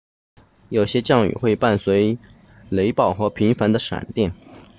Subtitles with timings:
[0.69, 2.17] 有些降雨会伴随
[2.71, 4.33] 雷暴和频繁的闪电